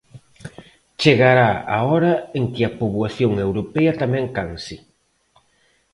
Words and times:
Chegará 1.01 1.49
a 1.75 1.77
hora 1.89 2.13
en 2.37 2.45
que 2.53 2.61
a 2.65 2.73
poboación 2.79 3.31
europea 3.47 3.91
tamén 4.01 4.25
canse. 4.37 4.75